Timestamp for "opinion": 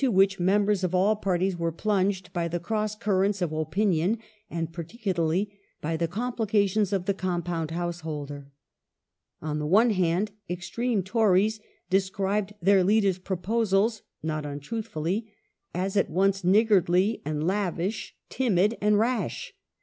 3.53-4.17